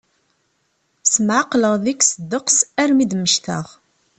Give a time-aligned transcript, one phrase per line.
[1.13, 3.65] Smeɛqleɣ deg-s ddeqs armi i d-mmektaɣ.